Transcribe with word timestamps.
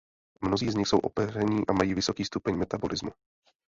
Mnozí 0.41 0.69
z 0.71 0.75
nich 0.75 0.87
jsou 0.87 0.97
opeření 0.99 1.67
a 1.67 1.73
mají 1.73 1.93
vysoký 1.93 2.25
stupeň 2.25 2.55
metabolismu. 2.57 3.11